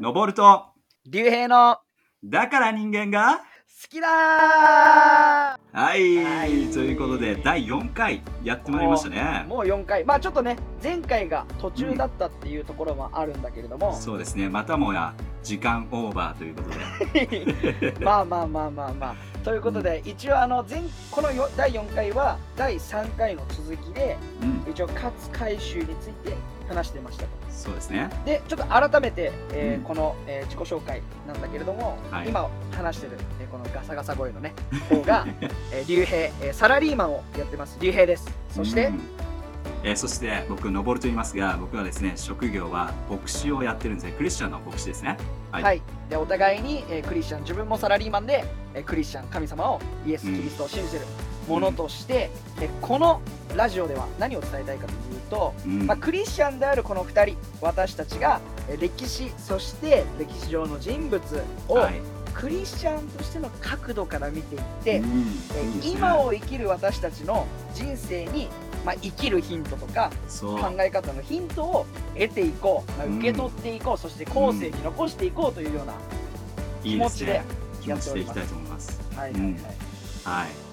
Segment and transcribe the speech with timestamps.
[0.00, 0.64] 登ると
[1.06, 1.76] 竜兵の
[2.24, 4.10] だから人間が好きだー。
[4.12, 5.56] は
[5.94, 6.72] い、はい。
[6.72, 9.44] ということで第4回やってまいりましたね。
[9.46, 10.04] もう4回。
[10.04, 14.48] まあちょっとね前回が途中だったっていうところもあるんだけれども、そうですね。
[14.48, 16.70] またもや時間オーバーということ
[17.28, 17.94] で。
[18.04, 19.14] まあまあまあまあまあ。
[19.44, 24.70] ということで、一応あの前このよ第4回は第3回の続きでうん。
[24.70, 26.34] 一応勝海舟について
[26.74, 27.28] 話してましたと。
[27.50, 28.08] そうですね。
[28.24, 29.82] でちょっと改めて、えーうん。
[29.84, 32.28] この、えー自己紹介なんだけれども、はい。
[32.28, 34.54] 今話してる、えーこのガサガサ声のね
[34.88, 35.26] 方が、
[35.72, 37.76] えー、竜兵、えーサラリーマンをやってます。
[37.80, 38.26] 竜兵です。
[38.54, 39.00] そして、うん。
[39.82, 44.12] えーそして僕登ると言いますが僕はですね職業は牧師をやってるんですね。
[44.12, 45.16] クリスチャンの牧師ですね。
[45.50, 45.82] は、はいい。
[46.08, 48.44] でお互いに、えークリスチャン自分もサラリーマンで、
[48.74, 51.04] えークリスチャン神様をイエス・キリストを信じてる
[51.48, 52.30] ものとして、
[52.60, 53.20] えーこの
[53.56, 55.86] ラジオでは何を伝えたいかというと、うん。
[55.86, 61.20] まあ、クリスチャンであるこの2人私たちがえー歴史そして歴史上の人物
[61.68, 61.94] をはい。
[62.32, 65.26] クリスチャンとしての角度から見ていって、うん。
[65.82, 68.48] え今を生きる私たちの人生に、
[68.86, 73.18] まあ、生きるヒントとか考え方のヒントを得ていこう、まあうん。
[73.18, 75.94] 受け取っていこう、そして後世に残していこうというような、
[76.84, 77.42] 気持ちで
[77.82, 79.00] ちでいきたいと思います。
[79.16, 79.52] はいはいはい、
[80.24, 80.69] はい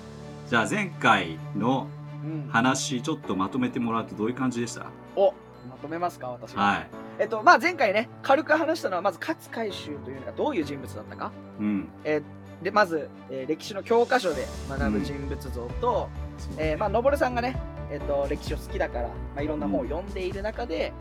[0.48, 1.88] じゃあ前回の
[2.24, 2.50] うん。
[2.50, 4.88] 話ちょっとまとめてもらうとどういう感じでした？
[5.16, 5.34] お
[5.70, 6.56] まとめますか私。
[6.56, 6.88] は、はい。
[7.20, 11.88] えっとまあ、前回ね軽く話したのはまず勝海舟というのがどういう人物だったか、うん。
[12.04, 12.24] えー
[12.64, 16.10] でまず、えー歴史の教科書で学ぶ人物像と、
[16.58, 17.56] えーまあ、のぼるさんがね、
[17.92, 20.92] えっと歴史を好きだから、まあ、いろんな本を読んでいる中で、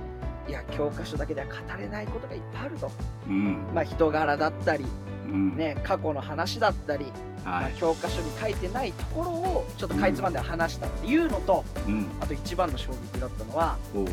[0.47, 2.91] いや教科書だけでは語れないことがいっぱいあると、
[3.27, 3.67] うん。
[3.75, 4.85] まあ、人柄だったり、
[5.29, 5.57] うん。
[5.57, 7.07] ね、過去の話だったり、
[7.47, 12.07] まあはい教科書に書いてないところをちょっとかいつまんで話したっていうのと、うん。
[12.21, 14.07] あと一番の衝撃だったのはおう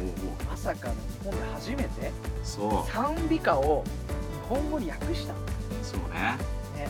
[0.48, 2.12] まさかの日本で初めて
[2.44, 2.92] そう。
[2.92, 5.34] 賛美歌を日本語に訳した、
[5.82, 6.38] そうね。
[6.78, 6.86] え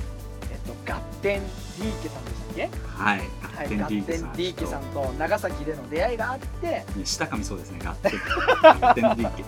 [0.55, 2.69] っと、ガッテン・ディーケさんでしたっけ？
[2.87, 3.19] はい。
[3.19, 5.01] はい、ディーケさんと。
[5.17, 6.67] 長崎での出会いがあって。
[6.67, 7.79] ね下噛みそうですね。
[7.81, 8.11] ガッテン。
[8.61, 9.43] ガッテンディーケ。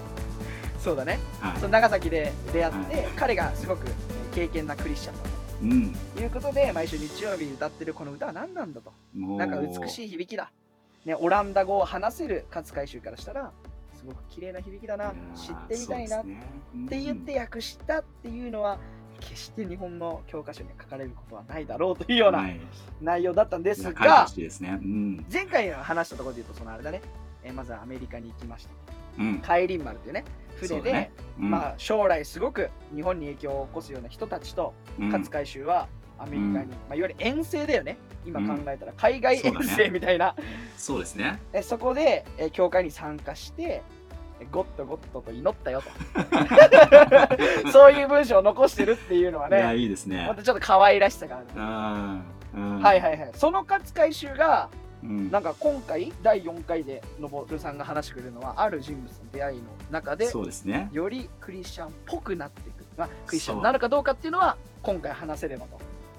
[0.81, 1.19] そうだね。
[1.41, 1.57] はい。
[1.57, 3.87] その長崎で出会って、は彼がすごく
[4.33, 5.93] 経験なクリスチャンだうん。
[6.15, 8.91] ということで毎週日曜日に歌ってるこの歌は何なんだと。
[9.13, 10.51] なんか美しい響きだ、
[11.05, 13.51] ね、オランダ語を話せる勝海舟からしたら
[13.93, 15.13] すごく綺麗な響きだな。
[15.35, 18.77] 知ってみたいなっって言って訳したっていうのは
[19.19, 22.59] 決して日本の教科書に書かれることはないだろうというようなはい。
[23.01, 24.27] 内容だったんですが
[24.59, 24.79] ね。
[24.83, 25.25] うん。
[25.31, 27.01] 前回話したところで言うとそのあれだね、
[27.43, 28.71] えーまずはアメリカに行きました。
[29.19, 29.39] うん。
[29.39, 31.49] 海林丸というね船で、ねうん。
[31.49, 35.09] まあ、将来すごく日本に影響を起こすような人たちとうん。
[35.09, 36.55] 勝海舟はアメリカに、うん。
[36.55, 37.97] まあ、いわゆる遠征だよね。
[38.25, 38.93] 今うん考えたら。
[38.97, 40.35] 海外遠征みたいな。
[40.77, 41.39] そうですね。
[41.53, 43.83] えそこで、え教会に参加して
[44.39, 45.89] えゴッドゴッドと祈ったよと。
[47.71, 50.25] そういう文章を残してるっていうのはねいいですね。
[50.27, 51.39] またちょっと可愛らしさがあ
[52.53, 52.81] る、ん。
[52.81, 53.31] はいはいはい。
[53.33, 54.69] その勝海舟が
[55.05, 55.31] うん。
[55.31, 60.89] なんか今回第4回でのぼるさんが話してくれるのはある人物の出会いの中でそうですね。
[60.91, 65.65] よりクリスチャンっぽくなっていく、まあ、クリスチャンになるかどうかっていうのは今回話せれば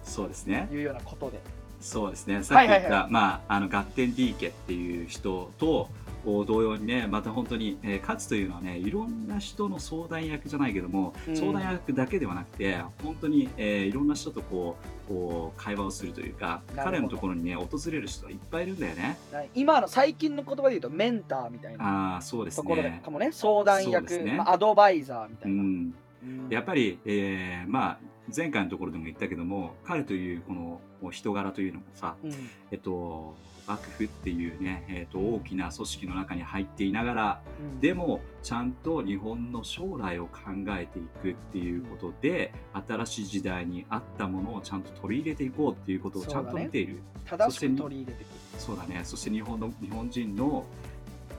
[0.03, 0.67] そうですね。
[0.71, 1.41] というようなことで。
[1.81, 2.43] そうですね。
[2.43, 5.89] さっき言った、はいはいはまああのガッテンディーケっていう人と
[6.27, 11.37] こう同様にねまた本当に、えー、勝つというのはねいろんな人の相談役じゃないけども、うん。
[11.37, 14.77] 相談役だけではなくて本当に、えーいろんな人とこ
[15.07, 19.17] うこう会話をするというか彼のところにね訪れる人がいっぱいいるんだよね。
[19.55, 24.33] 今の最近の言葉で言うとメンターみたいなああそうですところでねかもね相談役、ね。
[24.33, 25.95] まあ、アドバイザーみたいな、うん。
[26.25, 26.49] うん。
[26.51, 27.99] やっぱり、えーまあ
[28.37, 30.81] 前回のところでも言ったけども彼というこの
[31.13, 32.33] 人柄というのもさ、うん。
[32.73, 33.37] えっと、
[33.67, 37.81] 幕府っていうね、えっと、大きな組織の中に入っていながらうん。
[37.81, 40.41] でもちゃんと日本の将来を考
[40.71, 42.53] えていくっていうことで
[42.87, 47.01] 新しい時代に合ったものをちゃんと取り入れていこうっていうことをちゃんと見ている。
[47.25, 48.29] 正しく取り入れていく。
[48.59, 49.01] そうだね。
[49.05, 50.65] そして日本の日本人の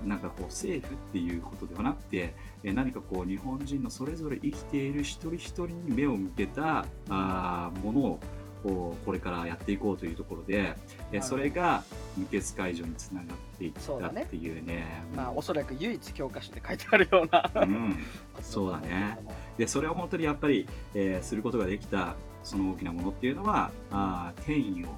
[0.05, 8.19] なんかこう政府っていうことではなくてえー何かこう日本人のそれぞれ生きている一人一人に目を向けたあーものを
[8.67, 10.75] こうこれからやっていこうというところで、
[11.11, 11.83] えーそれが
[12.17, 17.95] 無血解除につながっていったっていうねまあおそらく唯一教科書で書いてあるようなうん、
[18.41, 19.17] そうだね。
[19.57, 24.89] でそれを本当にやっぱり、えーすることができたその大きなものっていうのはあー天意を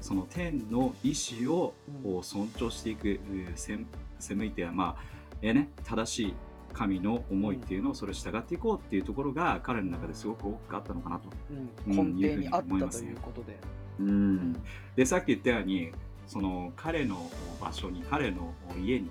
[0.00, 1.74] その天の意志を
[2.22, 3.18] 尊重していく、う
[3.56, 3.86] せん
[4.18, 5.02] 背向いてはまあ、
[5.42, 6.34] えーね、正しい
[6.76, 11.30] 神の思いっていうのをそれを従っていこうっていうところが彼の中ですごく大きかったのかなと。
[11.50, 11.98] うん。
[11.98, 13.58] うん根底にあったということで、
[13.98, 14.52] うん、
[14.94, 15.90] でさっき言ったように
[16.26, 17.30] その彼の
[17.60, 19.10] 場所に彼の家に、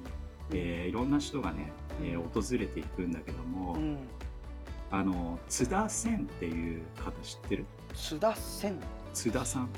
[0.52, 1.72] えーいろんな人がね、
[2.04, 3.98] えー訪れていくんだけども、うん。
[4.92, 7.66] あの津田仙っていう方知ってる？
[7.96, 8.80] 津田仙
[9.14, 9.70] 津田さん。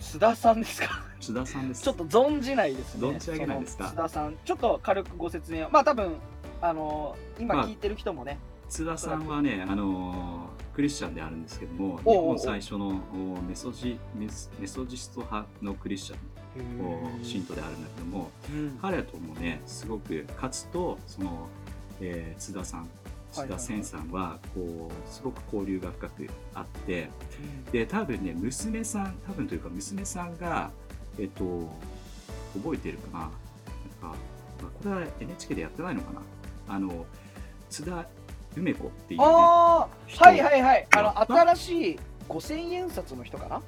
[0.00, 1.04] 津田さんですか？
[1.20, 1.82] 津田さんです。
[1.84, 3.08] ちょっと存じないですね。
[3.08, 3.88] 存じ上げないですか？
[3.88, 4.36] 津田さん。
[4.44, 5.70] ちょっと軽くご説明を。
[5.70, 6.14] まあ多分
[6.62, 8.38] あの今まあ聞いてる人もね、
[8.68, 16.32] 津田さんはね、あのクリスチャンであるんですけども、日本最初のおメソジメソジスト派のクリスチャン
[17.22, 18.78] 信徒であるんだけども、うん。
[18.80, 21.48] 彼ともね、すごく、かつと、その、
[22.00, 22.88] えー津田さん、
[23.32, 27.08] 津田千さんは、こう、すごく交流が深くあって、
[27.72, 30.70] で、多分ね、娘さん、多分というか、娘さんが、
[31.18, 31.70] えっと、
[32.54, 33.20] 覚えてるかな。
[33.20, 33.32] なんか、
[34.02, 36.20] まあこれは NHK でやってないのかな
[36.68, 37.06] あの、
[37.70, 38.06] 津田
[38.56, 40.24] 梅子っていうね、ああ人。
[40.24, 40.86] はいはいはい。
[40.96, 41.98] あやの新しい
[42.28, 43.62] 5000円札の人かな？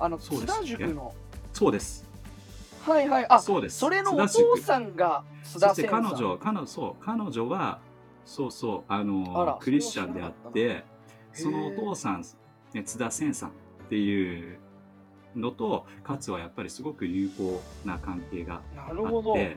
[0.00, 1.14] あの津田塾の。
[1.52, 2.06] そうです。
[2.84, 3.26] はいはい。
[3.28, 3.78] あそうです。
[3.78, 7.80] それのお父さんが津そして田先生彼女、彼女、そう、彼女は、
[8.24, 10.84] そうそう、あの、クリスチャンであって、
[11.32, 12.24] そそのお父さん、
[12.74, 13.52] ね、津田千さんっ
[13.88, 14.58] ていう
[15.34, 19.32] のと、勝はやっぱりすごく友好な関係がなあるほど。
[19.32, 19.56] って、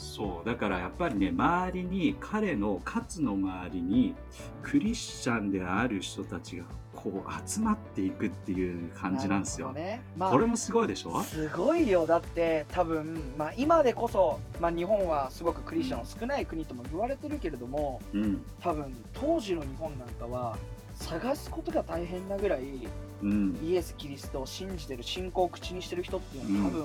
[0.00, 4.14] そう、だからやっぱりね、周りに、彼の勝の周りに、
[4.62, 6.64] クリスチャンである人たちが、
[6.96, 9.72] こう集まっていくっていう感じなんですよ。
[9.72, 11.22] ねまあこれもすごいでしょ？
[11.22, 18.44] すごいよだって多分、まあ、今でこそ、まあ、日本はすごくクリスチャンの少ない国とも言われてるけれどもうん。
[18.60, 20.58] 多分当時の日本なんかは
[20.94, 22.86] 探すことが大変なぐらい
[23.22, 23.58] うん。
[23.62, 26.84] イエス・キリストを信じてる信仰を口にしてる人っていうのは多分い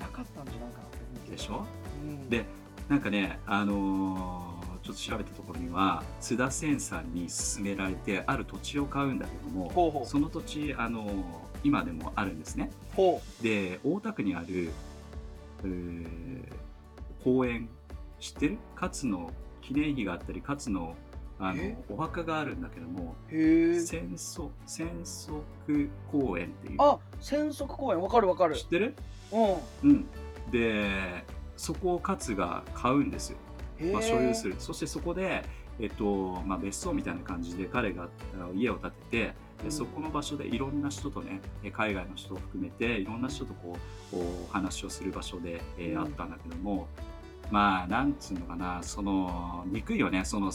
[0.00, 1.54] なかったんじゃないかなと思うけどでしょ？
[1.54, 1.87] うん
[2.28, 2.44] で
[2.88, 10.06] なんかね、あのーちょっと調べたところには津田千さんに勧められてある土地を買うんだけどもほうほう。
[10.06, 11.12] その土地、あのー
[11.64, 12.70] 今でもあるんですね。
[12.94, 14.70] ほで大田区にある、
[15.64, 16.42] えー
[17.24, 17.68] 公園
[18.20, 18.58] 知ってる？
[18.80, 19.30] 勝の
[19.60, 20.94] 記念碑があったり勝の
[21.40, 21.76] あのえ？
[21.90, 25.32] お墓があるんだけども戦争戦足
[26.10, 26.76] 公園っていう。
[26.78, 28.00] あ千足公園。
[28.00, 28.56] わかるわかる。
[28.56, 28.94] 知ってる？
[29.32, 29.90] うん。
[29.90, 30.06] うん。
[30.50, 31.24] で
[31.58, 33.38] そこを勝が買うんですよ。
[33.92, 34.54] まあ、所有する。
[34.58, 35.44] そしてそこで、
[35.78, 38.08] えっとまあ、別荘みたいな感じで彼が
[38.54, 39.64] 家を建ててうん。
[39.66, 43.76] でそこの場所でいろんな人とねえ海外の人を含めていろんな人とこ
[44.12, 45.98] うお話をする場所で、えーうん。
[45.98, 46.86] あったんだけども
[47.50, 50.52] まあなんつうのかなその憎いよねその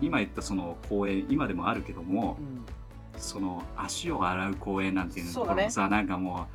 [0.00, 2.66] 今言ったその公園今でもあるけどもうん。
[3.18, 6.46] その足を洗う公園なんていうのもさ、なんかも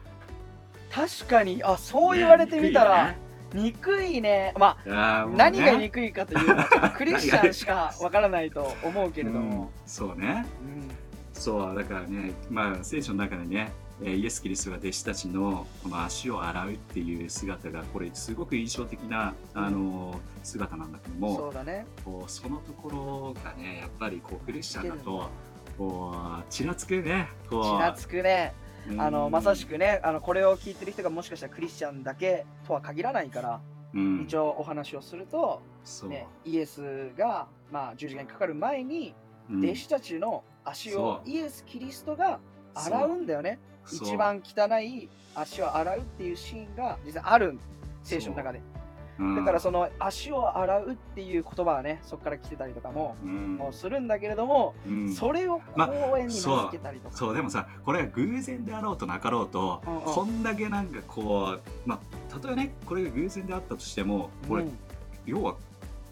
[0.91, 1.63] 確かに。
[1.63, 4.53] あうそう言われてみたら、ね憎いね。
[4.57, 5.35] まあね。
[5.37, 10.45] 何が憎いかというとクリスチャンしかわからないと思うけれどうんも、そうね。
[10.61, 10.91] うん
[11.33, 13.71] そうだからね、まあ、聖書の中でね、
[14.03, 21.87] えーイエス・キリストが弟子たちのこの足を洗うっていう姿がこれすごく印象的な、あの姿なんだけどもそうだね。
[22.05, 25.29] こうそのところがねやっぱりこうクリスチャンだと
[25.77, 27.27] こうちらつくね。
[27.49, 28.53] こうちらつくね。
[28.65, 33.61] うんあのまさしくねあのこれを聞いてる人がもしかしたらクリスチャンだけとは限らないから、
[33.93, 34.23] うん。
[34.23, 35.61] 一応お話をすると、
[36.07, 39.13] ね、イエスが、まあ、十字架にかかる前に
[39.49, 39.63] うん。
[39.63, 42.39] 弟子たちの足をイエス・キリストが
[42.73, 43.59] 洗うんだよね。
[43.91, 47.57] 一番汚い足を洗うっていうシーンが実はある
[48.03, 48.59] 聖書の中で。
[48.59, 48.80] うん
[49.19, 53.57] だからその足を洗うっていう言葉はねそこから来てたりとかもうん。
[53.57, 55.13] もうするんだけれども、うん。
[55.13, 60.01] それを公園に名付けたりとか、そうでもさこれが偶然であろうとなかろうと、うんうん。
[60.01, 61.99] こんだけなんかこうまあ
[62.33, 64.77] たとえねこれが偶然であったとしてもこれ、うん。
[65.25, 65.55] 要は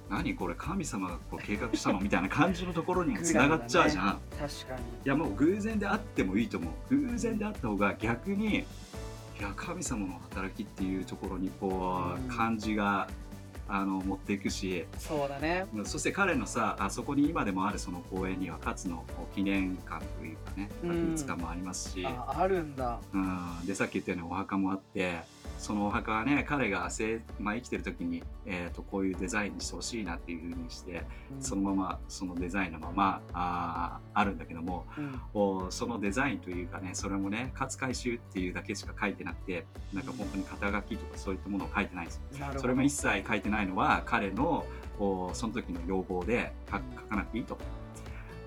[0.10, 0.36] 何？
[0.36, 2.00] これ神様がこう計画したの？
[2.00, 4.82] みたいな感じのところにもつながっちゃうじゃん、確かに。
[5.06, 6.96] いやもう偶然であってもいいと思う。
[6.96, 8.66] 偶然であった方が逆に
[9.40, 13.08] いや神様の働きっていうところにこうんう感じが
[13.70, 15.66] あの持っていくしそうだね。
[15.86, 19.06] そして彼のさあそこに今でもあるその公園には勝の
[19.36, 20.90] 記念館というかねうん。
[20.90, 23.00] 博物館もありますし、ああるんだ。
[23.14, 25.20] うん、でさっき言ったようにお墓もあって
[25.60, 31.04] そのお墓はね彼が生,、まあ、生きてる時に、えー、とこういうデザインにしてほしいなっていうふうにして
[31.36, 31.42] うん。
[31.42, 35.22] そのままそのデザインのままあーあるんだけどもうん。
[35.34, 42.46] おそのデザインというかねそれもね勝海舟っていうだけしか書いてなくてなんか本当に肩書きとかそういったものを書いてないんですよ。
[42.58, 44.66] それも一切書いてないのは彼の
[44.98, 47.58] おその時の要望で書書かなくていいと。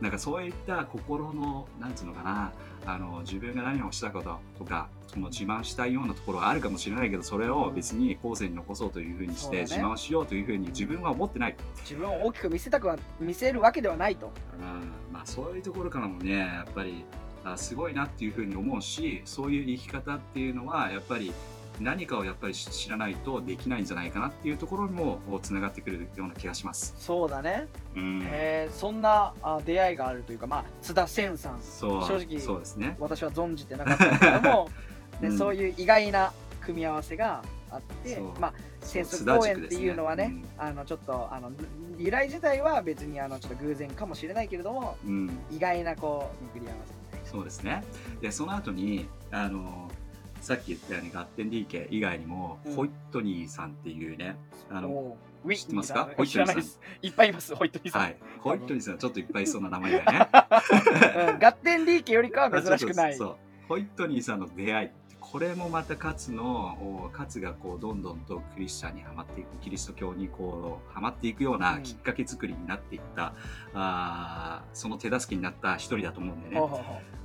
[0.02, 2.52] なんかそういった心のなんつうのかな
[2.84, 14.32] あの自分が何をしたこととかその自慢したいようなところがあるかもしれないけどそれを別に後世に残そうというふうにして自慢をしようというふうに自分は思ってない、自分を大きく見せたくは見せるわけではないと。
[14.58, 17.04] うんまあ、そういうところからもねやっぱり
[17.44, 21.32] あすごいなっていうふうに思うしそういう生き方っていうのはやっぱり
[21.80, 26.94] 何かをやっぱり知らないとできないんじゃないかなっていうところにもつながってくるような気がします。
[26.98, 27.68] そうだね。
[27.96, 32.96] うん、へえそんなあ出会いがあるというか、まあ、津田千さん、そう正直そうですね。
[33.00, 34.68] 私は存じてなかったけども、
[35.20, 41.50] ねうんそういう意外な組み合わせがあってまあ、戦争公演っていうのはね、津田塾ですあのちょっとあの
[41.96, 47.30] 由来自体は別にあのちょっと偶然かもしれないけれども、うん、意外なこう巡り合わせ。
[47.30, 47.82] そうですね。
[48.20, 49.90] でその後にあの
[50.42, 52.74] さっき言ったようにガッテン DK 以外にも、うん。
[52.74, 54.36] ホイットニーさんっていうね
[54.70, 55.16] あの
[55.48, 56.10] 知ってますか？
[56.16, 57.06] ホイットニーさん。
[57.06, 58.02] いっぱいいます、ホイットニーさん。
[58.02, 58.16] はい。
[58.40, 60.28] ホイットニーさんちょっといっぱいいそうな名前だよね。
[61.32, 63.14] う んガッテン DK よりかは珍しくない。
[63.16, 63.36] そう。
[63.68, 64.90] ホイットニーさんの出会い
[65.32, 71.82] これもまた勝のお勝がこうどんどんとクリスチャンにはまっていくキリスト教にこうはまっていくよううなん。
[71.82, 73.32] きっかけ作りになっていった、
[73.72, 76.60] あーその手助けになった一人だと思うんでね、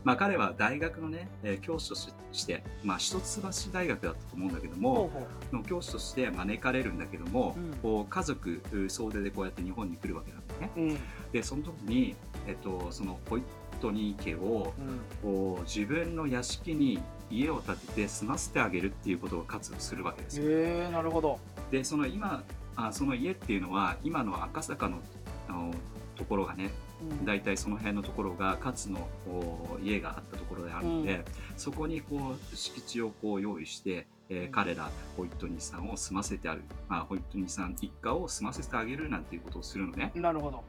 [0.05, 1.95] まあ、彼は大学のね、えー教師と
[2.31, 5.11] して、まあ、一橋大学だったと思うんだけども
[5.51, 7.73] の教師として招かれるんだけども、うん。
[7.81, 10.71] こう家族総出でこうやって日本に来るわけなんだよね。
[10.77, 10.79] う。
[10.79, 10.97] うん。
[11.33, 12.15] でその時に、
[12.47, 13.43] えっと、そのホイッ
[13.81, 14.99] トニー家をうん。
[15.21, 20.45] こう自分の屋敷に家を建てて住ませてあげるっていうことを活動するわけですよ。
[20.49, 21.39] へえなるほど。
[21.71, 22.43] でその今
[22.75, 24.99] あその家っていうのは今の赤坂の
[25.47, 25.73] あの
[26.15, 31.25] ところがねうん大体その辺のところが勝のお家があったところであるので、うん
[31.57, 40.11] そこにこう敷地をこう用意して、えーうん彼らホイットニーさんを住ませてある、まあ、ホイットニーさん一家を住ませてあげるなんていうことをするのね。
[40.15, 40.63] なるほど。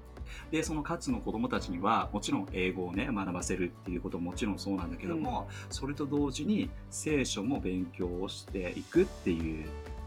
[0.51, 9.67] でその勝の子供たちにはもちろん英語をね学ばせるっていうことももちろんそうなんだけども、それと同時に聖書も勉強をしていくっていう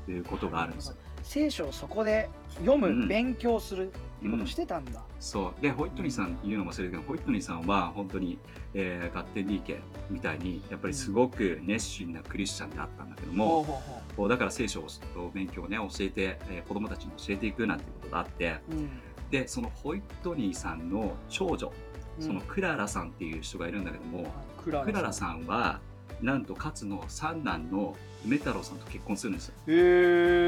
[0.10, 0.96] いうことがあるんですよ。
[1.24, 5.04] 聖書をそこで読む、うん勉強するっていうことをしてたんだ。
[5.20, 8.40] そうでホイットニーさん言うのも忘れるけどホイットニーさんは本当に、
[8.74, 9.78] えーガッテン DK
[10.10, 14.88] みたいにやっぱりすごく熱心なクリスチャンであったんだけども、ほうほこうだから聖書を
[15.34, 18.76] 勉強をね教えて、えー子供たちに教えていくなんていうことがあってう。
[18.76, 18.90] うん。
[19.32, 21.72] でそのホイットニーさんの長女
[22.20, 24.28] そのクララさんっていう人がいるんだけども、
[24.64, 25.80] クラクララさんは
[26.22, 27.96] なんと勝の三男の
[28.26, 29.54] 梅太郎さんと結婚するんですよ。
[29.68, 29.72] ん。
[29.72, 29.74] へ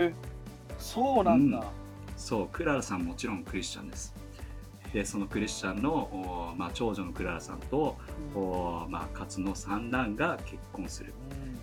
[0.08, 0.14] え。
[0.78, 1.64] そうなんだ。
[2.16, 4.14] そうクララさんもちろんクリスチャンです。
[4.94, 7.98] でそのクリスチャンの、おまあ、長女のクララさんと、
[8.36, 8.42] うん。
[8.42, 11.14] おまあ、勝の三男が結婚する。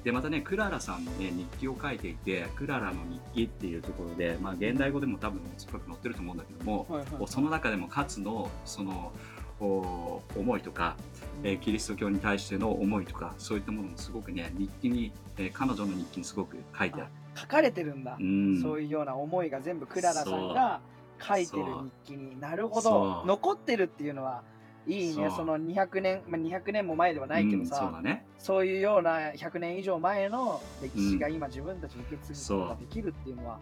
[0.03, 9.13] でまたねクララさんもね日記を書いていてクララの日記っていうところで、まあ、現代語でも多分おそらく載ってると思うんだけども、はいはいその中でも勝のその
[9.61, 10.97] お思いとか、
[11.45, 17.11] えーキリスト教に対しての思いとかそういったものもすごくね日記に、えー彼女の日記にすごく書いてある。
[17.37, 18.61] 書かれてるんだ、うん。
[18.61, 20.81] そういうような思いが全部クララさんが
[21.21, 22.41] 書いてる日記に。
[22.41, 23.27] なるほそどう。
[23.27, 24.43] 残ってるっていうのは
[24.87, 25.31] いいね。
[25.31, 28.27] その200年、まあ、200年も前ではないけどうんさ、そうだね。
[28.39, 33.59] そういうような100年以上前の歴史が今自分たちに受け継ぐことができるっていうのは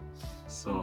[0.47, 0.81] そう、ね。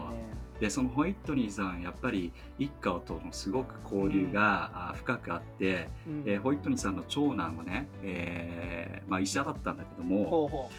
[0.61, 6.23] でそのホイットニーさんやっぱり一家とのすごく交流が、あ深くあって、うん。
[6.27, 10.71] えーホイットニーさんの長男はね、えーまあ、医者だったんだけども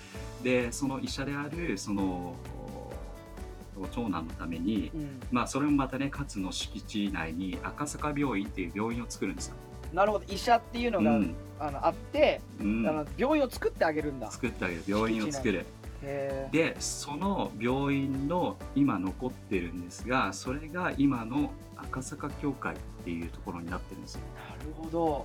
[0.44, 2.36] でその医者であるその
[3.82, 9.56] お長男のために、う、うん、まあ、それもまたね勝の敷地内に赤坂病院っていう病院を作るんですよ。
[9.94, 10.26] なるほど。
[10.28, 11.36] 医者っていうのが、うん。
[11.60, 12.88] あのあって、うん。
[12.88, 14.30] あの病院を作ってあげるんだ。
[14.32, 14.84] 作ってあげる。
[14.88, 15.66] 病院を作る。
[16.04, 24.22] へでその病院の今残ってるんですがそれが今の赤坂教会っていうところになってるんですよ。
[24.60, 25.06] えなるほど。
[25.06, 25.24] はい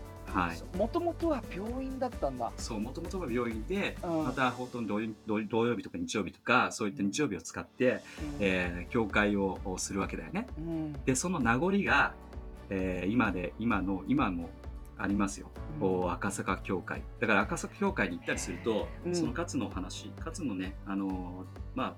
[0.77, 2.51] もともとは病院だったんだ。
[2.57, 4.25] そうもともとは病院で、うん。
[4.25, 8.01] また本当に土曜土土曜日とか日曜日とかそういった日曜日を使って、
[8.41, 10.47] えー教会をするわけだよね。
[10.59, 10.93] うん。
[11.05, 12.15] でその名残が、
[12.71, 14.51] えー今で今の今も
[14.99, 17.03] ありますよ、こう赤坂教会。
[17.21, 19.15] だから赤坂教会に行ったりすると、うん。
[19.15, 21.12] その勝の話勝のねあのー
[21.75, 21.95] まあ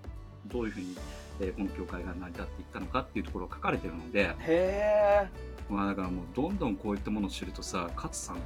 [0.46, 0.96] どういうふうに、
[1.40, 5.28] えーこの教会が成り立っていったのかっていうところが書かれてるので、へえ
[5.68, 8.36] まあ、だからもうどんどんこういったものを知るとさ勝さん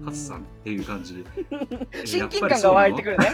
[0.00, 1.24] 勝さんっていう感じ、
[1.92, 3.28] え 親近感が湧いてくるね。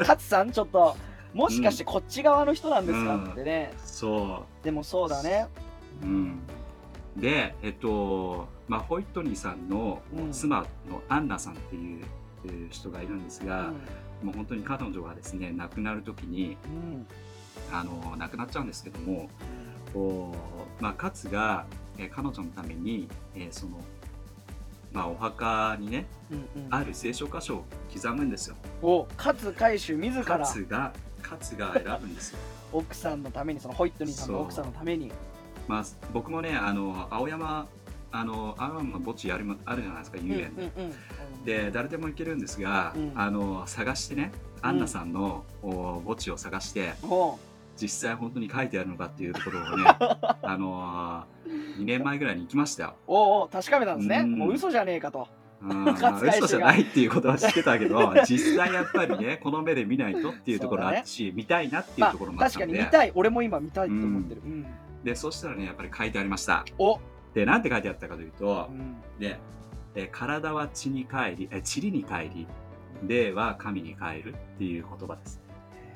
[0.00, 0.96] 勝さんちょっと
[1.34, 3.14] もしかしてこっち側の人なんですか？
[3.16, 3.30] うん。
[3.32, 5.46] ってね、そでもそうだね。
[6.02, 6.40] う、うん、
[7.16, 10.32] でえっと、まあ、ホイットニーさんのうん。
[10.32, 12.04] 妻のアンナさんっていう
[12.46, 13.72] えー人がいるんですが、
[14.22, 16.92] もう本当に彼女がですね亡くなる時にうん。
[16.92, 17.06] うん
[17.72, 19.28] あの亡くなっちゃうんですけども
[19.92, 20.34] こ
[20.80, 21.66] う、まあ、勝が、
[22.00, 23.78] えー彼女のために、えーその、
[24.92, 26.74] まあ、お墓にねうんうん。
[26.74, 28.56] ある聖書箇所を刻むんですよ。
[28.82, 30.38] お勝海舟自ら。
[30.38, 30.92] 勝が
[31.22, 32.38] 勝が選ぶんですよ。
[32.72, 35.12] 奥さんのためにそのホイットニーさんの奥さんのために。
[35.68, 37.68] まあ、僕もねあの青山
[38.12, 40.62] あの青山の墓地あるあるじゃないですか遊園で。
[40.76, 40.84] うん。
[40.84, 41.44] うんうん。
[41.44, 43.12] で誰でも行けるんですが、うん。
[43.14, 47.38] あの探してねアンナさんの、お墓地を探しておう
[47.80, 49.84] 実際本当に書いてあるのかっていうところをね
[50.42, 52.94] あのー、2年前ぐらいに行きましたよ。
[53.06, 54.18] おうおう確かめたんですね。
[54.18, 54.32] うん。
[54.32, 55.28] もう嘘じゃねえかと。
[55.60, 63.12] 嘘じゃないっていうことは知ってたけど 実際やっぱりねこの目で見ないとっていうところがあったし、見たいなっていうまあところもあっ確かたんで、に見たい。
[63.14, 64.42] 俺も今見たいと思ってる。
[64.44, 64.66] うん。
[65.04, 66.64] でそしたらねやっぱり書いてありました。
[66.78, 66.98] お。
[67.34, 68.96] でなんて書いてあったかというとう、ん。
[69.18, 69.38] で
[69.94, 72.46] え体は地に帰りえ地に帰り
[73.06, 75.42] 霊は神に帰るっていう言葉です。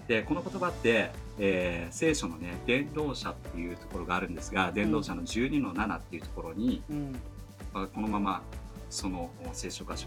[0.08, 7.16] でこの言葉って、えー聖書のね伝道者っていうところがあるんですが伝道者の12の7っていうところに、うん。
[7.72, 8.42] まあこのまま
[8.90, 10.06] その聖書箇所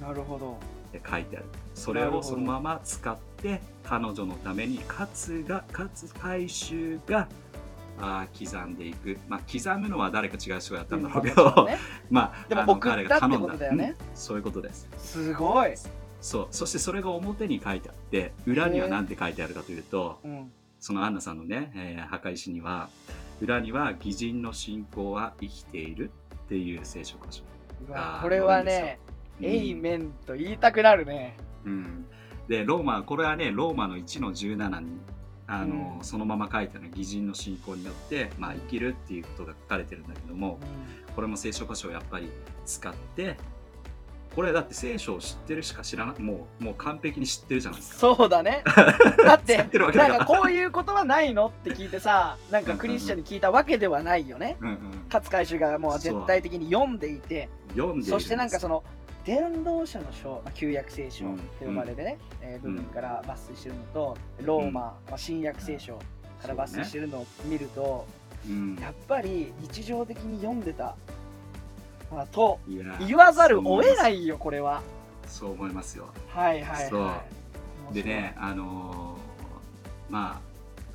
[0.00, 0.58] がなるほど。
[0.92, 1.46] え書いてある。
[1.74, 5.90] それをそのまま使って彼女のために勝が勝
[6.20, 7.28] 回収が
[7.98, 11.78] あー刻んでいく、まあ、刻むのは誰か違う人がやったんだろうけど、ね。
[12.10, 13.94] まあでもあの送ってことだよね。
[13.98, 14.06] うん。
[14.16, 14.88] そういうことです。
[14.98, 15.74] すごい
[16.26, 16.46] そう。
[16.50, 20.52] そしてそれが表に書いてあって裏には何て書いてあるかというとうん。
[20.80, 22.88] そのアンナさんのね、えー墓石には
[23.40, 27.42] 裏には義人の信仰は生きているっていう聖書箇所
[28.22, 28.98] これはね
[29.40, 29.46] うん。
[29.46, 31.36] エイメンと言いたくなるね。
[31.64, 32.06] うん、
[32.48, 34.98] でローマこれはねローマの1の17に
[35.46, 36.04] あの、うん。
[36.04, 40.58] そのまま書いてある義人の信仰によって、まあ、生きるっていうことが書かれてるんだけども
[41.14, 42.30] これも聖書箇所をやっぱり
[42.64, 43.36] 使って
[44.36, 48.14] これだって聖書を知ってるしか知らないもうもう完璧に知ってるじゃないですか。
[48.14, 48.62] そうだね。
[49.24, 50.18] だっ知っててるわけだから。
[50.18, 54.58] なんかこういうことはないのって聞いてさなんかクリスチャンに聞いたわけではないよね。
[54.60, 54.78] うんうん、
[55.10, 57.48] 勝海舟がもう絶対的に読んでいて。
[57.70, 58.84] 読んでそしてなんかのその
[59.24, 65.98] 伝道者の書、まあ、旧約聖書うんって呼ばれるね、えー部分から抜粋してるのとローマ、まあ、新約聖書
[66.40, 68.06] から抜粋してるのを見ると、
[68.46, 70.96] うん、やっぱり日常的に読んでた、まあ、
[72.32, 72.58] と
[73.00, 74.82] 言わざるを得ないいよこれは。
[75.26, 76.08] そう思いますよ。
[76.28, 77.00] はいはいそう。
[77.02, 77.22] は
[77.90, 77.94] い。
[77.94, 80.46] でねあのーまあ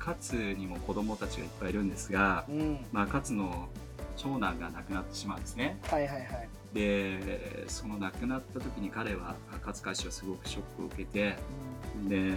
[0.04, 2.84] 勝にも子供たちがいっぱいいるんですが、うん。
[2.90, 3.68] まあ、勝の
[4.16, 5.78] 長男が亡くなってしまうんですね。
[5.84, 6.48] はいはいはい。
[6.74, 11.36] でその亡くなった時に彼は勝海舟はすごくショックを受けて
[12.08, 12.32] で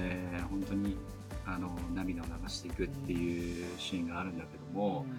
[0.49, 0.97] 本当に
[1.45, 5.11] あの涙を流していくっていうシーンがあるんだけども、こう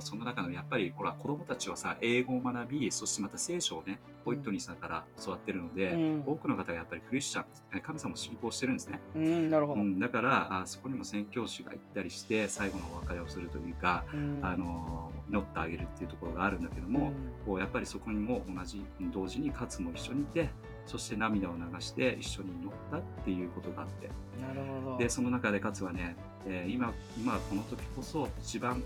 [0.00, 6.22] その中のやっぱりほら子供たちはさ英語を学びそしてまた聖書をねホイットニーさんから教わってるので、うん。
[6.24, 14.38] 多くの方がやっぱりクリスチャンえ神様を信仰してるんですね、うん、うん、なるほど、うん、だからあそこにも宣教師が行ったりして最後のお別れをするというか、うん。
[14.42, 17.12] あの祈ってあげるっていうところがあるんだけども、
[17.46, 20.50] こうやっぱりそこにも同じ同時に勝も一緒にいて
[20.84, 24.06] そして涙を流して一緒に祈ったっていうことがあって。
[24.06, 24.98] うんなるほど。
[24.98, 26.16] でその中で勝はね、
[26.46, 28.82] えー今今この時こそ一番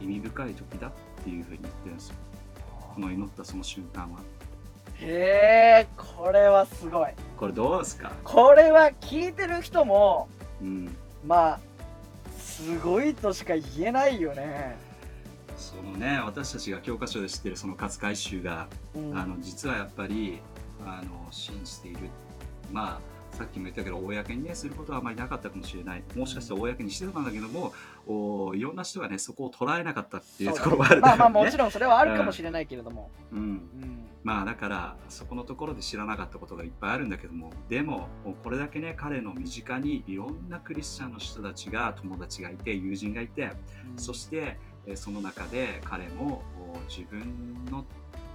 [0.00, 0.90] 意味深い時だっ
[1.22, 2.14] ていうふうに言ってるんですよ
[2.94, 4.20] この祈ったその瞬間は。
[5.00, 7.10] へえこれはすごい。
[7.36, 8.12] これどうですか？
[8.22, 10.28] これは聞いてる人も
[10.60, 10.96] うん。
[11.26, 11.60] まあ
[12.38, 14.76] すごいとしか言えないよね、
[15.56, 20.40] そのね私たちが教科書で知ってるその勝海舟が、うん、あの実はやっぱり
[20.86, 21.98] あの信じている。
[22.70, 26.02] まあさっきも言ったけど公にねすることはあまりなかったかもしれない。
[26.14, 27.72] もしかして公にしてたんだけども
[28.06, 31.00] おいろんな人がねそこを捉えなかったっていうところもあるね。
[31.00, 33.38] まあまあもちろんそれはあるかもしれないけれども、うん。
[33.38, 34.04] うん。
[34.22, 38.08] まあだからそこのところで知らなかったことがいっぱいあるんだけどもでも
[38.42, 43.50] これだけね彼の身近にいろんなクリスチャンの人たちが友達がいて友人がいて
[43.96, 47.84] そしてえーその中で彼もお自分の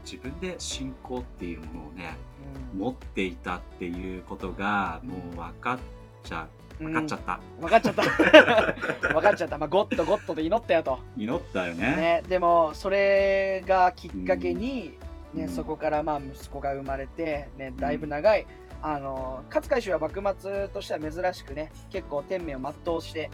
[0.09, 2.17] 自分で信仰っていうものをね
[2.73, 2.79] うん。
[2.79, 5.79] 持っていたっていうことがもう分かっ
[6.23, 6.47] ちゃ
[6.79, 6.83] う。
[6.83, 8.01] 分かっちゃった、分かっちゃった。
[9.13, 9.57] 分かっちゃった。
[9.57, 11.95] まあゴッドゴッドと祈ったよと、祈ったよね。
[11.95, 14.97] ね、でもそれがきっかけに、
[15.33, 15.49] ねうん。
[15.49, 18.47] そこからまあ息子が生まれて、ね、だいぶ長い、
[18.81, 23.29] あの勝海舟は幕末としては珍しくね結構天命を全うして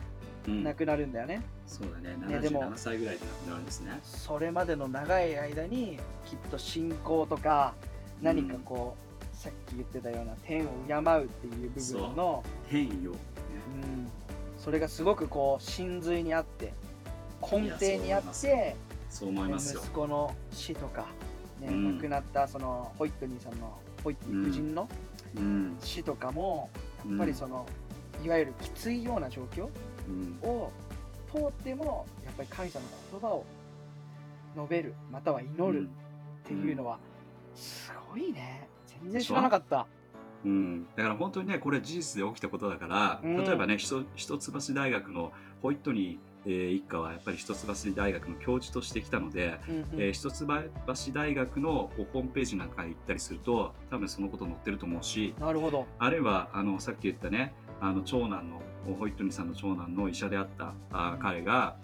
[0.47, 0.63] うん。
[0.63, 2.15] 亡くなるんだよね、そうだね。
[2.27, 3.99] ねでも77歳ぐらいで亡くなるんですね。
[4.03, 7.73] それまでの長い間にきっと信仰とか
[8.21, 14.07] 何かこう、さっき言ってたような天を敬うっていう部分の天ようん、
[14.57, 16.73] それがすごくこう真髄にあって
[17.41, 18.75] 根底にあって
[19.09, 19.81] そう思いますよ。
[19.83, 21.07] 息子の死とか、
[21.61, 21.95] ねうん。
[21.95, 24.89] 亡くなったそのホイットニーさんのホイットニー夫人の
[25.37, 25.77] うん。
[25.81, 26.69] 死とかも、
[27.07, 27.65] やっぱりその、
[28.23, 29.69] いわゆるきついような状況
[30.07, 30.39] うん。
[30.43, 30.71] を
[31.31, 33.45] 通ってもやっぱり神様の言葉を
[34.55, 35.89] 述べるまたは祈る
[36.43, 36.99] っていうのは
[37.53, 38.67] すごいね。
[39.03, 39.87] 全然知らなかった。
[40.43, 43.43] うん、だから本当にねこれ事実で起きたことだから、うん。
[43.43, 49.85] 例えばね一橋大学のホイットニー、えー一家はやっぱり一橋大学の教授としてきたので、うんうん。
[49.97, 55.87] えー一橋大学のホームページなんかに行ったりすると多分そのこと載ってると思うしなるほど。
[55.97, 58.61] あるいはあのさっき言ったねあの長男の
[58.93, 61.75] ホイットニーさんの長男の医者であったあ彼が、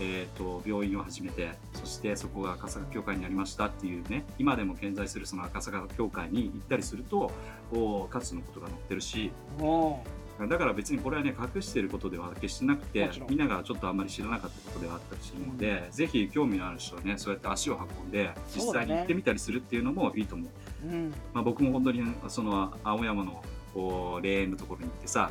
[0.00, 7.30] えー、と病院を始めてそしてそこが赤坂教会になりましたっていうね今でも健在するその赤坂教会に行ったりすると
[7.72, 9.98] おカツのことが載ってるしお
[10.38, 20.48] だから別にこれはね隠していることでは決してなくてみんながちょっとあんまり知らなかったことではあったりするので、ぜひ興味のある人はねそうやって足を運んで実際に行ってみたりするっていうのもいいと思う。
[20.48, 20.56] うん
[20.86, 21.14] うん。
[21.32, 23.42] まあ、僕も本当にその青山の
[23.76, 25.30] こう霊園のところに行ってさ、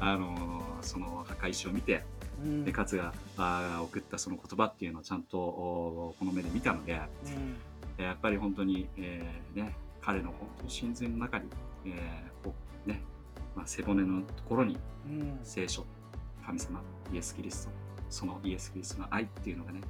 [0.00, 2.04] あのその墓石を見て
[2.42, 2.64] うん。
[2.64, 6.98] で勝があー送ったその言葉っていうのをちゃんとおこの目で見たので
[7.98, 8.04] うん。
[8.04, 11.44] やっぱり本当に、えーね、彼の本当に心髄の中に、
[11.84, 12.54] えーこ
[12.86, 13.02] うね
[13.54, 15.38] まあ、背骨のところにうん。
[15.42, 15.84] 聖書
[16.46, 16.80] 神様
[17.12, 17.72] イエス・キリスト
[18.08, 19.80] そのイエス・キリストの愛っていうのがね、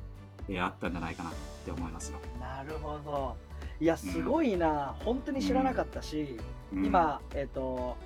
[0.48, 1.32] えーあったんじゃないかなっ
[1.64, 2.18] て思いますよ。
[2.40, 3.36] なるほど
[3.82, 6.38] いやすごいな、本当に知らなかったし、
[6.72, 6.86] うん。
[6.86, 7.96] 今、えっと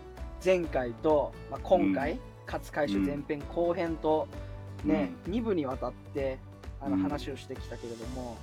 [0.43, 2.19] 前回と、まあ、今回、うん。
[2.47, 4.27] 勝海舟前編後編と
[4.85, 6.39] ね、2部にわたって
[6.81, 7.03] あのうん。
[7.03, 8.39] 話をしてきたけれども、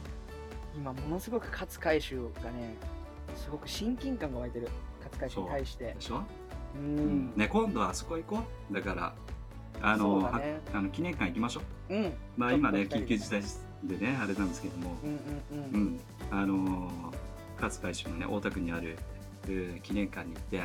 [0.76, 2.76] 今ものすごく勝海舟がね
[3.36, 4.70] すごく親近感が湧いてる。
[5.02, 5.86] 勝海舟に対して。
[5.86, 6.20] でしょ、う
[6.78, 6.96] うん。
[7.30, 8.74] ん、ね、今度はあそこ行こう。
[8.76, 9.16] だから
[9.82, 10.24] あのね。
[10.24, 10.42] は
[10.76, 11.96] あの記念館行きましょう。
[11.96, 12.14] うん。
[12.38, 13.42] まあ今ね緊急事態
[13.84, 15.20] でねあれなんですけども、うんうんう
[15.74, 17.13] うんん、あのー
[17.68, 18.98] 勝海舟のね大田区にある、
[19.48, 20.62] えー記念館に行って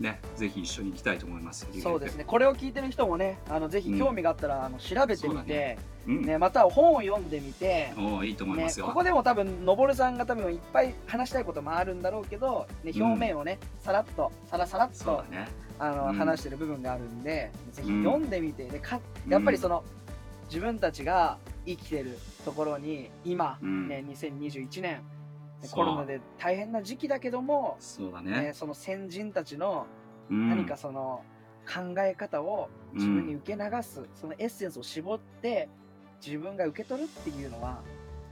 [0.00, 1.66] ねぜひ一緒に行きたいと思います。
[1.80, 2.24] そうですね。
[2.24, 8.86] これを聞いてる人もねあのぜひ興味があったら、あの調べてみて、うん、ね、または本を読んでみて、おーいいと思いまね、すよ。
[8.86, 13.02] ここでも多分のぼるさんが多分いっぱい話したいこともあるんだろうけど、ね、うん。
[13.02, 15.48] 表面をね、さらっとさらさらっとね。
[15.78, 16.14] あの、うん。
[16.14, 18.04] 話してる部分があるんでぜひうん。
[18.04, 19.84] 読んでみてでかやっぱりその、
[20.48, 23.88] 自分たちが生きてるところに今、うん。
[23.88, 25.02] ね、2021年
[25.70, 28.52] コロナで大変な時期だけども、そうだねね。
[28.52, 29.86] その先人たちの
[30.30, 31.22] うん何かその
[31.66, 35.68] 考え方を自分に受け流す、そのエッセンスを絞って
[36.24, 37.80] 自分が受け取るっていうのは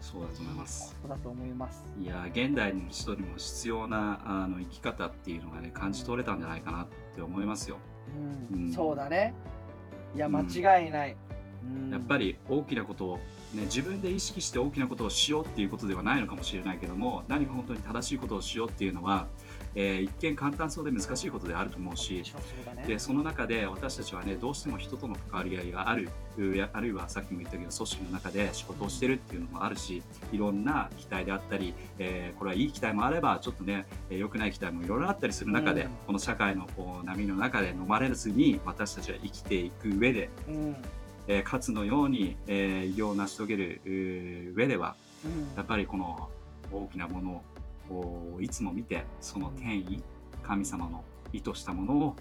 [0.01, 0.97] そうだと思います。
[1.03, 1.85] ことだと思います。
[2.01, 7.77] いや現代の人にも必要なあの生き方っていうのがね感じ取れたんじゃないかなって思いますよ。
[8.51, 9.35] うんうんそうだね。
[10.14, 11.16] いやうん間違いない。
[11.64, 13.19] うんやっぱり大きなことを、
[13.55, 19.27] ね、自分で意識して大きなことをしようっていうことではないのかもしれないけども何か本当に正しいことをしようっていうのは、
[19.75, 22.23] えー一見簡単そうで難しいことであると思うし
[22.87, 26.09] でその中で私たちはねどうしても人との関わり合いがある
[26.73, 35.91] あるいはさっきも言ったけど組織の中で仕事をしてるっていうのもあるしいろんな期待であったり、えーこれはいい期待もあればちょっとねえー良くない期待もいろいろあったりする中で、うん。
[36.07, 40.77] この社会のこう波の中で飲まれずに私たちは生きていく上でうん
[41.31, 46.29] えー、勝つのように、えー偉業を成し遂げる上ではうんやっぱりこの
[46.73, 47.43] 大きなもの
[47.88, 50.03] をいつも見てその天意
[50.43, 52.16] 神様の意図したものを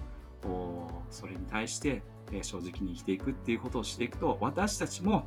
[0.48, 5.26] おそれに対して、えー正直に生きていくっていうことをしていくと私たちも、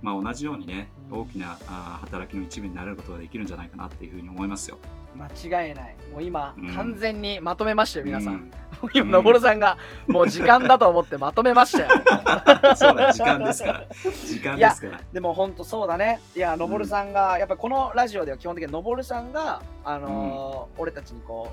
[0.00, 4.78] まあ、同じようにねうん大きなあー働きの一部になれることができるんじゃないかなっていうふうに思いますよ。
[5.14, 5.96] 間違いない。
[6.12, 8.34] もう今、うん完全にまとめましたよ皆さん。
[8.34, 8.50] うん
[8.94, 11.88] 今のぼるさんがもう時間だと思ってまとめましたよ。
[12.76, 13.84] そうだ時間ですから
[14.26, 15.00] 時間ですから。
[15.12, 16.20] でも本当そうだね。
[16.36, 21.48] いや、のぼるさんが、やっぱこのラジオでは基本的にのぼるさんが、あのー俺たちにこ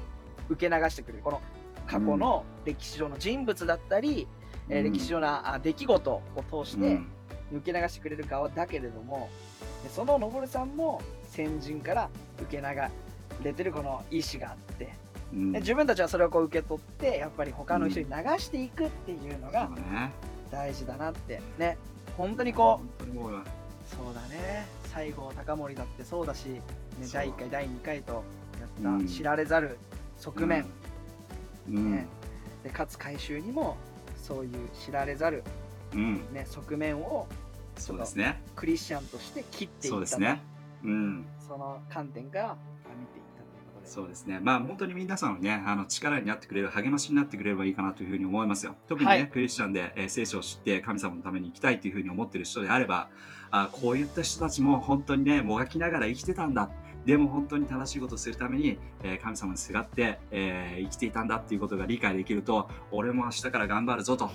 [0.49, 1.41] う、受け流してくれる、この
[1.87, 4.27] 過去の歴史上の人物だったり、
[4.69, 7.11] えーうん歴史上のあ出来事を通してうん
[7.57, 9.29] 受け流してくれる側だけれども、
[9.83, 12.09] でそののぼるさんも先人から
[12.41, 12.67] 受け流
[13.43, 14.93] れてるこの意思があって、
[15.33, 15.51] うん。
[15.51, 19.69] で自分たちはそれをこう受け取って、やっぱり他の人に流していくっていうのが
[20.51, 21.77] 大事だなって、ね、
[22.17, 24.21] 本当にこう、そうだ。
[24.27, 24.65] ね。
[24.93, 26.61] 西郷隆盛だってそうだし、ね、
[27.11, 28.23] 第1回第2回と
[28.83, 28.99] やうん。
[28.99, 29.77] った知られざる
[30.17, 30.65] 側面、
[31.69, 31.91] うん。
[31.91, 32.07] ね。
[32.63, 33.77] でかつ回収にも
[34.17, 35.43] そういう知られざる、
[35.93, 37.27] うん、ね、側面を
[37.77, 38.41] そうですね。
[38.55, 40.41] クリスチャンとして切っていったそうですね。
[40.83, 42.57] うん、その観点か
[43.85, 44.39] そうですね。
[44.41, 48.75] まあ本当に皆さんのね、あの力になってくれる、励ましになってくれればいいかなというふうに思いますよ。
[48.87, 53.09] 特にね、はいクリスチャンで、えー聖書を知って神様のために生きたいというふうに思っている人であれば、
[53.51, 56.69] あこういった人たちも本当にね、もがきながら生きてたんだ。
[57.05, 64.31] でも本当に正しいことをするために、えー神様にすがって、えー生きていたんだっていうことが理解できると、俺も明日から頑張るぞと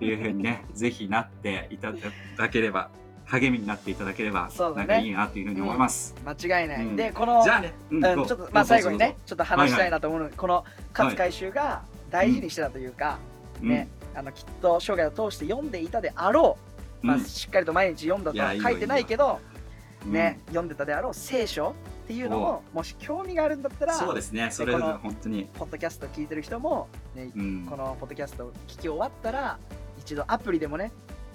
[0.00, 1.92] いうふうにね、ぜひなっていた
[2.38, 2.90] だければ、
[3.32, 4.86] 励みになっていただければ、そうだね。
[4.86, 6.14] なんかいいなというふうに思います。
[6.26, 6.96] 間違いない、うん。
[6.96, 10.64] でこのじゃあね、ううんちょっとまあ最後にねちょっと話したいなと思うので、この
[10.96, 13.18] 勝海舟が大事にしてたというか、
[13.62, 16.58] ね、あのきっと生涯を通して読んでいたであろ
[17.02, 19.40] う、まあ、うんしっかりと毎日読んだとは書いてないけど、
[20.04, 20.12] うん。
[20.12, 21.70] ね、読んでたであろう聖書
[22.04, 24.50] っていうのももし興味があるんだったらそうですね。
[24.50, 29.58] それこの本当に、ポッドキャスト聞いてる人も、ねうん、このポッドキャストを聞き終わったら
[29.98, 30.92] 一度アプリでもね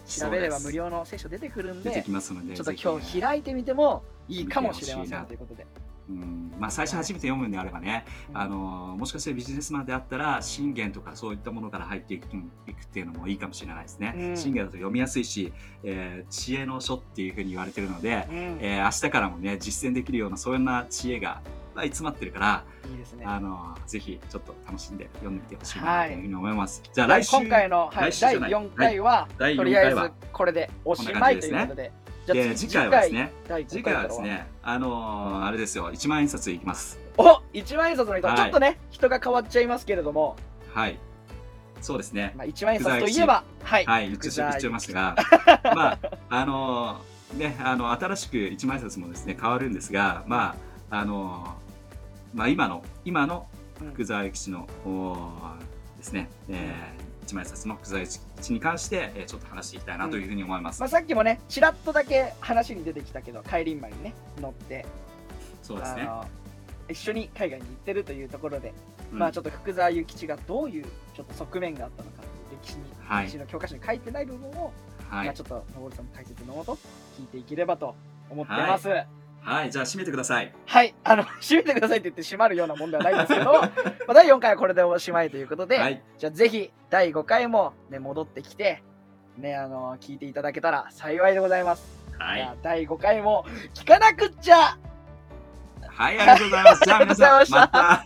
[0.07, 5.65] 調べれば無料の聖書出てくるん出てできますのでちょっと今日開いてみてもいいかもしれませんということで。
[6.09, 14.13] うんまあ、最初初めて読むんであればね、うんあのもしかしてビジネスマンであったら信玄とかそういったものから入っていくいくっていうのもいいかもしれないですね。
[14.17, 15.51] うん信玄だと読みやすいし、
[15.83, 21.41] えー知恵の書っていうふうに言われてるので、うんえー明日からもね実践できるようなそんな知恵が
[21.77, 23.23] ぱい詰まってるから、いいですね。
[23.25, 26.81] あのぜひちょっと楽しんで読んでみてほしいはないというふうに思います。
[26.91, 28.51] じゃあ来週今回の、はい、第来週じゃない。
[28.51, 31.91] 4回は、第とりあえ4回はずこれでおしまいということで。
[32.25, 33.31] じゃあで次回はですね。
[33.47, 35.91] 第5次回はですねあのーあれですよ。
[35.91, 36.99] 1万円札いきます。
[37.17, 38.37] お一万円札の人、はい。
[38.37, 40.35] ちょっとね人が変わっちゃいますけれども、
[40.73, 40.97] はい。
[41.79, 42.33] そうですね。
[42.35, 45.15] まあ、一万円札といえばはい、はい、言っちゃ言っちゃいましたが、
[45.75, 50.55] まあ、あのーね、あの、新しく一万円札もですね、変わるんですが、ま
[50.89, 51.66] あ、あのー
[52.33, 53.47] まあ、今の、今の
[53.81, 55.57] うん福沢諭吉の、おー
[55.97, 60.79] ですね、えー一万円札の福沢諭吉に関して、えーちょっと話していきたいなというふうに思います。
[60.79, 64.85] まあ、さっきもねちらっとだけ話に出てきたけど帰り馬にね乗って
[65.61, 66.09] そうですね。
[66.89, 68.73] 一緒に海外に行ってるというところで、
[69.11, 70.85] うんまあちょっと福沢諭吉がどういう
[71.15, 72.23] ちょっと側面があったのか
[72.63, 74.71] 歴史に、はい歴史の教科書に書いてない部分を、
[75.09, 75.41] はいまあち。
[75.41, 76.77] ょっとのぼるさんの解説のもと
[77.19, 77.93] 聞いていければと
[78.29, 78.87] 思ってます。
[78.87, 79.07] はい、
[79.47, 80.53] はい、じゃあ締めてください。
[81.05, 83.71] あの 閉めてくださいって言って閉まるようなもんではないんですけど、 ま
[84.09, 86.03] あ第4回はこれでおしまいということで、はい。
[86.17, 88.83] じゃあぜひ第5回もね戻ってきて
[89.37, 91.87] ねあの聞いていただけたら幸いでございます。
[92.19, 92.57] はい。
[92.61, 94.77] 第5回も聞かなくっちゃ
[95.97, 96.81] はい、ありがとうございます。
[96.83, 98.03] じゃあ皆さん、 また、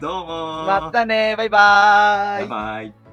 [0.00, 3.05] どうもーまたねバイバーイバイバイ。